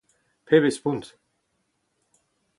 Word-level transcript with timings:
Pebezh 0.47 0.77
spont! 0.79 1.05